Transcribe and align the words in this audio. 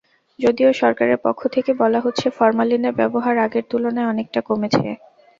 যদিও 0.39 0.69
সরকারের 0.73 1.19
পক্ষ 1.25 1.41
থেকে 1.47 1.71
বলা 1.81 1.99
হচ্ছে, 2.01 2.27
ফরমালিনের 2.29 2.97
ব্যবহার 2.99 3.35
আগের 3.45 3.65
তুলনায় 3.71 4.09
অনেকটা 4.13 4.39
কমেছে। 4.47 4.87